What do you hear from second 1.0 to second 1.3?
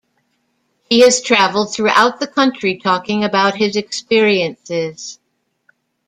has